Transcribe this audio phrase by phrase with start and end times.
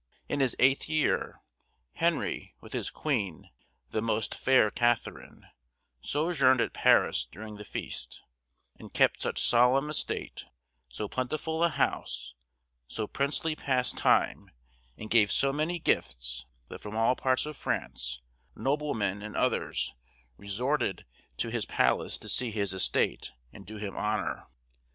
[0.27, 1.43] In his eighth year,
[1.93, 3.51] Henry, with his queen,
[3.91, 5.45] the "most fair" Katherine,
[6.01, 8.23] sojourned at Paris during the feast,
[8.79, 10.45] and "kept such solemn estate,
[10.89, 12.33] so plentiful a house,
[12.87, 14.49] so princely pastime,
[14.97, 18.21] and gave so many gifts, that from all parts of France,
[18.55, 19.93] noblemen and others
[20.35, 21.05] resorted
[21.37, 24.47] to his palace, to see his estate, and do him honour."